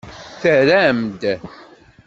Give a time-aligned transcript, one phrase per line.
[0.41, 1.21] Terram-d.